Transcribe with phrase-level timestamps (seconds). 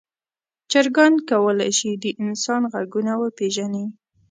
[0.71, 3.85] چرګان کولی شي د انسان غږونه وپیژني.